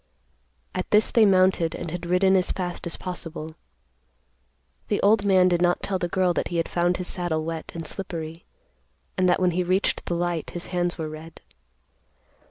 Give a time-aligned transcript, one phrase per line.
[0.73, 3.53] At this they mounted and had ridden as fast as possible.
[4.87, 7.71] The old man did not tell the girl that he had found his saddle wet
[7.75, 8.43] and slippery,
[9.15, 11.39] and that when he reached the light his hands were red.